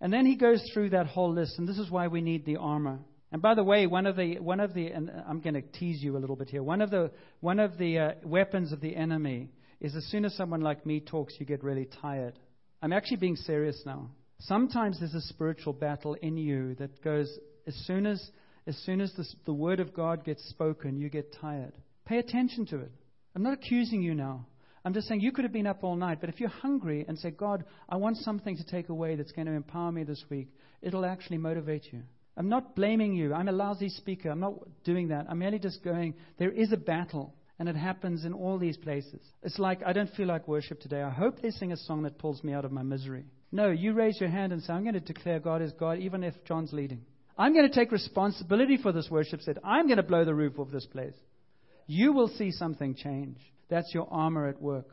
[0.02, 2.56] And then he goes through that whole list, and this is why we need the
[2.56, 2.98] armor.
[3.32, 6.02] And by the way, one of the one of the and I'm going to tease
[6.02, 6.62] you a little bit here.
[6.62, 7.10] One of the
[7.40, 11.00] one of the uh, weapons of the enemy is as soon as someone like me
[11.00, 12.38] talks, you get really tired.
[12.82, 14.10] I'm actually being serious now.
[14.40, 17.28] Sometimes there's a spiritual battle in you that goes
[17.66, 18.30] as soon as
[18.66, 21.72] as soon as the, the word of God gets spoken, you get tired.
[22.04, 22.90] Pay attention to it.
[23.34, 24.46] I'm not accusing you now.
[24.84, 27.18] I'm just saying you could have been up all night, but if you're hungry and
[27.18, 30.48] say, God, I want something to take away that's going to empower me this week,
[30.80, 32.02] it'll actually motivate you.
[32.36, 33.32] I'm not blaming you.
[33.32, 34.30] I'm a lousy speaker.
[34.30, 35.26] I'm not doing that.
[35.28, 39.20] I'm merely just going, there is a battle, and it happens in all these places.
[39.42, 41.02] It's like, I don't feel like worship today.
[41.02, 43.24] I hope they sing a song that pulls me out of my misery.
[43.52, 46.22] No, you raise your hand and say, I'm going to declare God is God, even
[46.22, 47.02] if John's leading.
[47.38, 49.58] I'm going to take responsibility for this worship set.
[49.64, 51.14] I'm going to blow the roof off this place.
[51.86, 53.38] You will see something change.
[53.68, 54.88] That's your armor at work.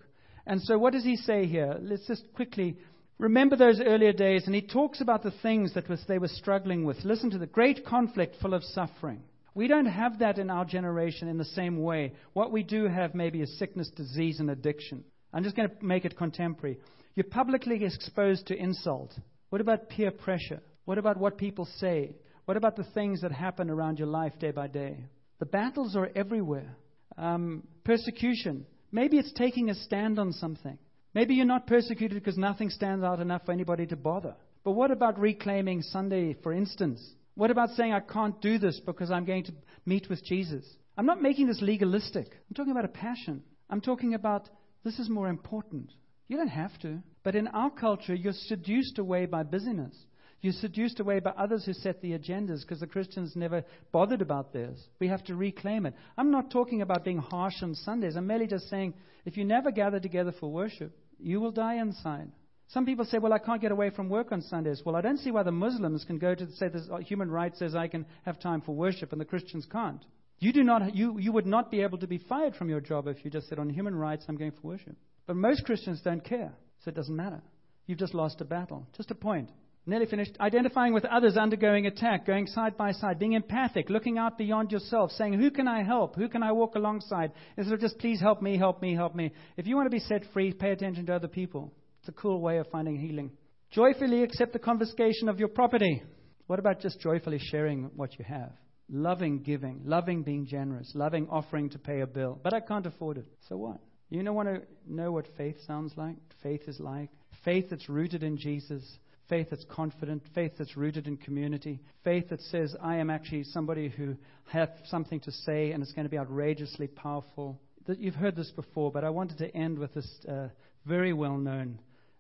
[0.45, 1.77] And so, what does he say here?
[1.81, 2.77] Let's just quickly
[3.17, 4.43] remember those earlier days.
[4.45, 6.97] And he talks about the things that was, they were struggling with.
[7.03, 9.21] Listen to the great conflict full of suffering.
[9.55, 12.13] We don't have that in our generation in the same way.
[12.33, 15.03] What we do have maybe is sickness, disease, and addiction.
[15.31, 16.79] I'm just going to make it contemporary.
[17.15, 19.13] You're publicly exposed to insult.
[19.49, 20.61] What about peer pressure?
[20.85, 22.15] What about what people say?
[22.45, 25.05] What about the things that happen around your life day by day?
[25.39, 26.75] The battles are everywhere.
[27.17, 28.65] Um, persecution.
[28.91, 30.77] Maybe it's taking a stand on something.
[31.13, 34.35] Maybe you're not persecuted because nothing stands out enough for anybody to bother.
[34.63, 37.01] But what about reclaiming Sunday, for instance?
[37.35, 39.53] What about saying, I can't do this because I'm going to
[39.85, 40.65] meet with Jesus?
[40.97, 42.27] I'm not making this legalistic.
[42.27, 43.43] I'm talking about a passion.
[43.69, 44.49] I'm talking about
[44.83, 45.91] this is more important.
[46.27, 46.99] You don't have to.
[47.23, 49.95] But in our culture, you're seduced away by busyness.
[50.41, 54.51] You're seduced away by others who set the agendas because the Christians never bothered about
[54.51, 54.77] theirs.
[54.99, 55.93] We have to reclaim it.
[56.17, 58.17] I'm not talking about being harsh on Sundays.
[58.17, 58.93] I'm merely just saying
[59.25, 60.93] if you never gather together for worship,
[61.23, 62.31] you will die inside.
[62.67, 64.81] Some people say, well, I can't get away from work on Sundays.
[64.83, 67.59] Well, I don't see why the Muslims can go to say this uh, human rights
[67.59, 70.03] says I can have time for worship and the Christians can't.
[70.39, 73.07] You, do not, you, you would not be able to be fired from your job
[73.07, 74.95] if you just said, on human rights, I'm going for worship.
[75.27, 76.51] But most Christians don't care,
[76.83, 77.41] so it doesn't matter.
[77.85, 78.87] You've just lost a battle.
[78.97, 79.49] Just a point.
[79.85, 80.37] Nearly finished.
[80.39, 85.11] Identifying with others undergoing attack, going side by side, being empathic, looking out beyond yourself,
[85.11, 86.15] saying, Who can I help?
[86.15, 87.33] Who can I walk alongside?
[87.57, 89.33] Instead of just, Please help me, help me, help me.
[89.57, 91.73] If you want to be set free, pay attention to other people.
[91.99, 93.31] It's a cool way of finding healing.
[93.71, 96.01] Joyfully accept the confiscation of your property.
[96.47, 98.51] What about just joyfully sharing what you have?
[98.89, 102.39] Loving giving, loving being generous, loving offering to pay a bill.
[102.41, 103.25] But I can't afford it.
[103.49, 103.79] So what?
[104.09, 106.17] You don't want to know what faith sounds like?
[106.41, 107.09] Faith is like?
[107.43, 108.83] Faith that's rooted in Jesus
[109.29, 113.89] faith that's confident, faith that's rooted in community, faith that says, I am actually somebody
[113.89, 114.15] who
[114.51, 117.59] has something to say and it's going to be outrageously powerful.
[117.87, 120.49] You've heard this before, but I wanted to end with this uh,
[120.85, 121.79] very well known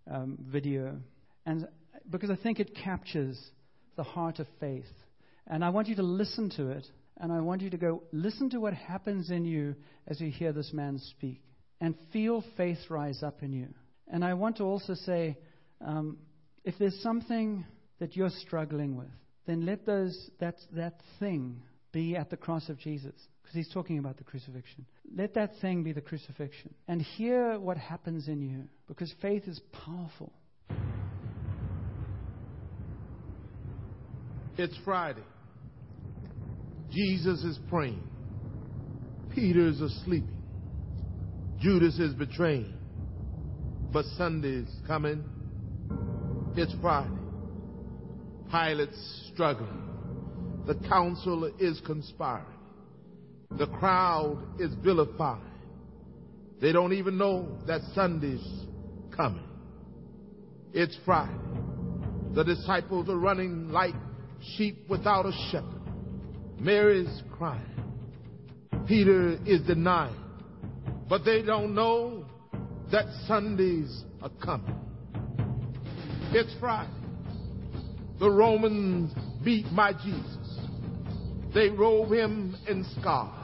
[0.09, 0.97] um, video.
[1.45, 1.67] And
[2.09, 3.39] because I think it captures
[3.95, 4.85] the heart of faith.
[5.47, 6.85] And I want you to listen to it.
[7.17, 9.75] And I want you to go, listen to what happens in you
[10.07, 11.41] as you hear this man speak.
[11.79, 13.67] And feel faith rise up in you.
[14.07, 15.37] And I want to also say,
[15.85, 16.17] um,
[16.63, 17.65] if there's something
[17.99, 19.09] that you're struggling with,
[19.45, 23.13] then let those, that, that thing be at the cross of Jesus.
[23.41, 24.85] Because he's talking about the crucifixion.
[25.15, 26.73] Let that thing be the crucifixion.
[26.87, 28.63] And hear what happens in you.
[28.87, 30.31] Because faith is powerful.
[34.57, 35.23] It's Friday.
[36.89, 38.03] Jesus is praying.
[39.33, 40.25] Peter's asleep.
[41.59, 42.73] Judas is betraying.
[43.91, 45.23] But Sunday's coming
[46.55, 47.09] it's Friday.
[48.51, 49.81] Pilate's struggling.
[50.67, 52.45] The council is conspiring.
[53.57, 55.41] The crowd is vilifying.
[56.61, 58.45] They don't even know that Sunday's
[59.15, 59.43] coming.
[60.73, 61.33] It's Friday.
[62.33, 63.93] The disciples are running like
[64.55, 65.81] sheep without a shepherd.
[66.59, 67.65] Mary's crying.
[68.87, 70.15] Peter is denying.
[71.09, 72.25] But they don't know
[72.91, 74.82] that Sundays are coming.
[76.35, 76.89] It's Friday.
[78.19, 79.13] The Romans
[79.45, 80.59] beat my Jesus.
[81.53, 83.35] They robe him in scarlet.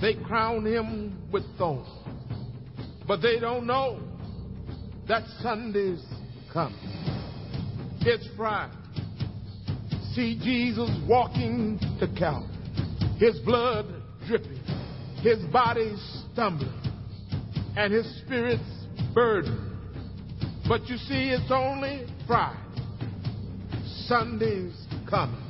[0.00, 1.86] They crown him with thorns.
[3.06, 4.00] But they don't know
[5.06, 6.04] that Sunday's
[6.52, 6.76] coming.
[8.00, 8.74] It's Friday.
[10.12, 12.50] See Jesus walking to Calvary.
[13.20, 13.86] His blood
[14.26, 14.60] dripping.
[15.22, 15.94] His body
[16.32, 16.82] stumbling.
[17.76, 18.64] And his spirit's
[19.14, 19.65] burdened
[20.68, 22.58] but you see, it's only Friday.
[24.06, 24.74] Sunday's
[25.08, 25.42] coming.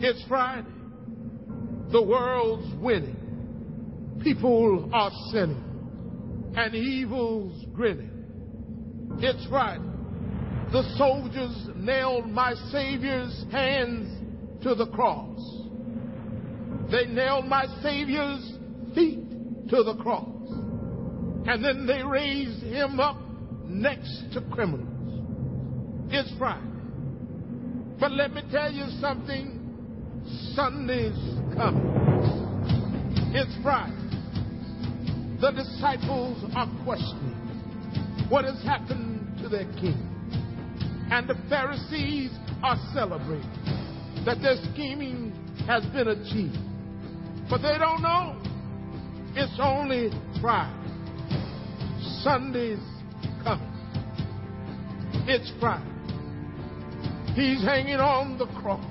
[0.00, 0.68] It's Friday.
[1.90, 4.20] The world's winning.
[4.22, 6.52] People are sinning.
[6.56, 9.18] And evil's grinning.
[9.18, 9.84] It's Friday.
[10.72, 15.40] The soldiers nailed my Savior's hands to the cross.
[16.90, 18.58] They nailed my Savior's
[18.94, 20.41] feet to the cross.
[21.46, 23.16] And then they raised him up
[23.64, 24.88] next to criminals.
[26.10, 26.66] It's Friday.
[27.98, 29.58] But let me tell you something.
[30.54, 31.18] Sunday's
[31.56, 31.92] coming.
[33.34, 33.96] It's Friday.
[35.40, 40.08] The disciples are questioning what has happened to their king.
[41.10, 42.30] And the Pharisees
[42.62, 43.50] are celebrating
[44.24, 45.32] that their scheming
[45.66, 46.58] has been achieved.
[47.50, 48.40] But they don't know
[49.34, 50.10] it's only
[50.42, 50.91] Friday.
[52.22, 52.78] Sunday's
[53.42, 53.68] coming.
[55.26, 55.88] It's Friday.
[57.34, 58.84] He's hanging on the cross,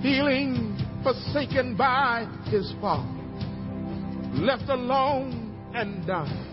[0.00, 3.08] feeling forsaken by his father,
[4.34, 6.46] left alone and dying.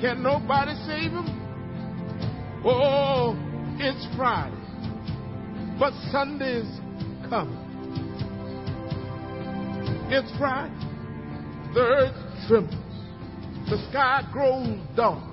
[0.00, 2.62] Can nobody save him?
[2.64, 3.36] Oh,
[3.78, 4.56] it's Friday,
[5.78, 6.80] but Sunday's
[7.30, 7.58] coming.
[10.10, 10.74] It's Friday.
[11.74, 12.91] The earth trembles.
[13.72, 15.24] The sky grows dark.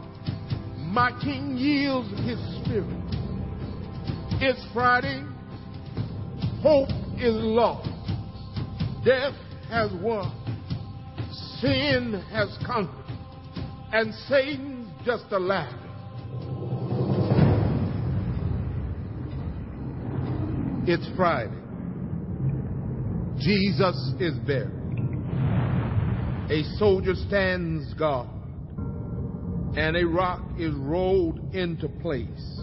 [0.77, 2.87] My king yields his spirit.
[4.39, 5.25] It's Friday.
[6.61, 7.89] Hope is lost.
[9.03, 9.33] Death
[9.69, 10.31] has won.
[11.59, 13.13] Sin has conquered.
[13.91, 15.73] And Satan's just a laugh.
[20.87, 21.51] It's Friday.
[23.37, 24.78] Jesus is buried.
[26.51, 28.27] A soldier stands guard,
[29.77, 32.61] and a rock is rolled into place.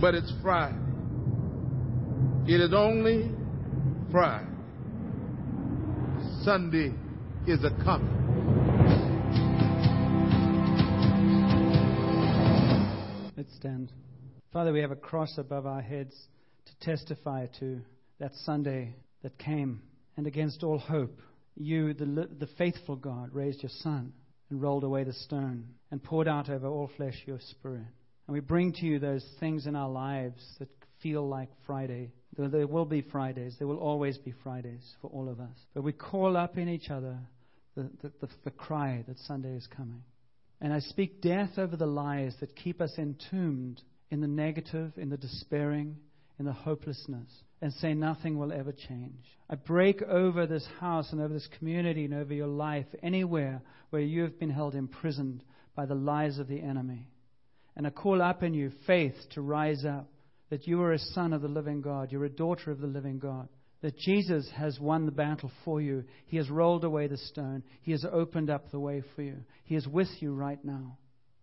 [0.00, 0.76] But it's Friday.
[2.48, 3.30] It is only
[4.10, 4.48] Friday.
[6.42, 6.92] Sunday
[7.46, 8.16] is a coming.
[13.36, 13.92] Let's stand.
[14.52, 16.16] Father, we have a cross above our heads
[16.66, 17.80] to testify to
[18.18, 19.80] that Sunday that came,
[20.16, 21.20] and against all hope,
[21.58, 24.12] you, the, the faithful God, raised your Son
[24.50, 27.86] and rolled away the stone and poured out over all flesh your Spirit.
[28.26, 30.68] And we bring to you those things in our lives that
[31.02, 32.12] feel like Friday.
[32.36, 33.56] There will be Fridays.
[33.58, 35.56] There will always be Fridays for all of us.
[35.74, 37.18] But we call up in each other
[37.74, 40.02] the, the, the, the cry that Sunday is coming.
[40.60, 45.08] And I speak death over the lies that keep us entombed in the negative, in
[45.08, 45.96] the despairing,
[46.38, 49.24] in the hopelessness and say nothing will ever change.
[49.50, 54.02] I break over this house and over this community and over your life anywhere where
[54.02, 55.42] you have been held imprisoned
[55.74, 57.08] by the lies of the enemy.
[57.76, 60.08] And I call up in you faith to rise up,
[60.50, 63.18] that you are a son of the living God, you're a daughter of the living
[63.18, 63.48] God,
[63.82, 66.04] that Jesus has won the battle for you.
[66.26, 69.36] He has rolled away the stone, He has opened up the way for you.
[69.64, 70.98] He is with you right now.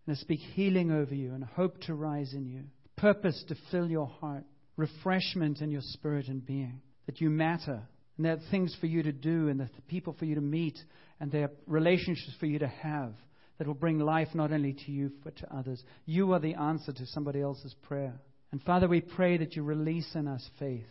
[0.06, 2.64] And I speak healing over you and hope to rise in you,
[2.98, 4.44] purpose to fill your heart
[4.78, 7.82] refreshment in your spirit and being, that you matter,
[8.18, 10.42] and there are things for you to do, and there are people for you to
[10.42, 10.78] meet,
[11.20, 13.14] and there are relationships for you to have
[13.58, 15.82] that will bring life not only to you but to others.
[16.06, 18.14] You are the answer to somebody else's prayer.
[18.52, 20.88] And Father, we pray that you release in us faith,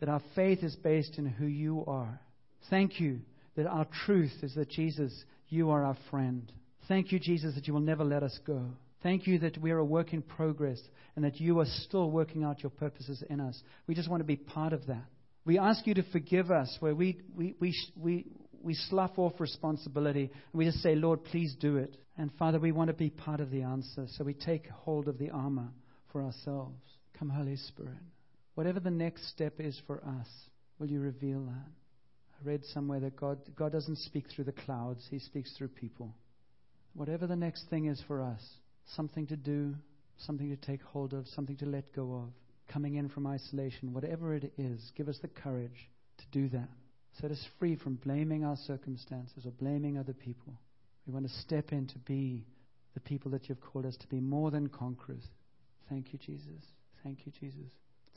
[0.00, 2.20] that our faith is based in who you are.
[2.70, 3.20] Thank you
[3.58, 5.12] that our truth is that Jesus,
[5.48, 6.50] you are our friend.
[6.86, 8.66] Thank you, Jesus, that you will never let us go.
[9.02, 10.80] Thank you that we are a work in progress
[11.14, 13.60] and that you are still working out your purposes in us.
[13.86, 15.04] We just want to be part of that.
[15.44, 18.26] We ask you to forgive us where we, we, we, we,
[18.60, 21.96] we slough off responsibility and we just say, Lord, please do it.
[22.16, 24.06] And Father, we want to be part of the answer.
[24.16, 25.68] So we take hold of the armor
[26.12, 26.82] for ourselves.
[27.18, 27.98] Come, Holy Spirit.
[28.56, 30.26] Whatever the next step is for us,
[30.80, 31.70] will you reveal that?
[32.40, 36.14] I read somewhere that God, God doesn't speak through the clouds, He speaks through people.
[36.94, 38.42] Whatever the next thing is for us,
[38.96, 39.74] something to do,
[40.18, 42.30] something to take hold of, something to let go of,
[42.72, 46.68] coming in from isolation, whatever it is, give us the courage to do that.
[47.20, 50.54] Set us free from blaming our circumstances or blaming other people.
[51.06, 52.44] We want to step in to be
[52.94, 55.24] the people that you've called us to be more than conquerors.
[55.88, 56.62] Thank you, Jesus.
[57.02, 57.70] Thank you, Jesus.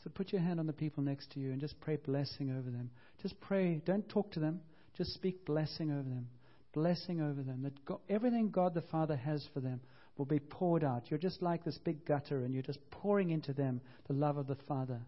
[0.04, 2.70] So put your hand on the people next to you and just pray blessing over
[2.70, 2.90] them.
[3.22, 3.82] Just pray.
[3.86, 4.60] Don't talk to them.
[4.98, 6.28] Just speak blessing over them.
[6.74, 7.62] Blessing over them.
[7.64, 9.80] That God, everything God the Father has for them
[10.18, 11.10] will be poured out.
[11.10, 14.48] You're just like this big gutter, and you're just pouring into them the love of
[14.48, 15.02] the Father.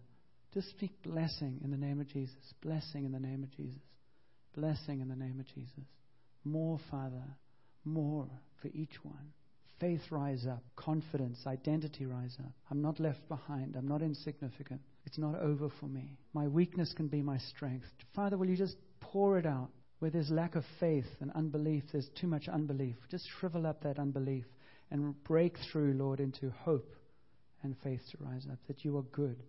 [0.52, 2.36] Just speak blessing in the name of Jesus.
[2.62, 3.80] Blessing in the name of Jesus.
[4.56, 5.84] Blessing in the name of Jesus.
[6.44, 7.24] More, Father.
[7.84, 8.28] More
[8.62, 9.32] for each one.
[9.80, 10.62] Faith rise up.
[10.76, 12.52] Confidence, identity rise up.
[12.70, 13.74] I'm not left behind.
[13.76, 14.80] I'm not insignificant.
[15.04, 16.16] It's not over for me.
[16.32, 17.86] My weakness can be my strength.
[18.14, 19.70] Father, will you just pour it out?
[19.98, 22.96] Where there's lack of faith and unbelief, there's too much unbelief.
[23.10, 24.44] Just shrivel up that unbelief
[24.94, 26.94] and break through, Lord, into hope
[27.64, 29.42] and faith to rise up, that you are good.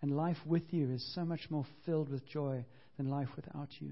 [0.00, 2.64] And life with you is so much more filled with joy
[2.96, 3.90] than life without you.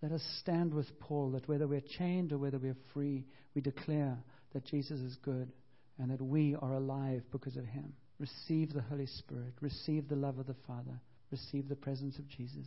[0.00, 4.16] Let us stand with Paul that whether we're chained or whether we're free, we declare
[4.54, 5.52] that Jesus is good
[5.98, 7.92] and that we are alive because of him.
[8.18, 9.52] Receive the Holy Spirit.
[9.60, 10.98] Receive the love of the Father.
[11.30, 12.66] Receive the presence of Jesus.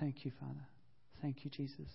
[0.00, 0.66] Thank you, Father.
[1.20, 1.92] Thank you, Jesus.